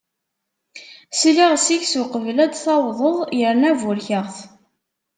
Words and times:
Sliɣ 1.19 1.51
seg-s 1.65 1.93
uqbel 2.01 2.37
ad 2.45 2.51
d-tawdeḍ, 2.53 3.17
yerna 3.39 3.71
burkeɣ-t. 3.79 4.37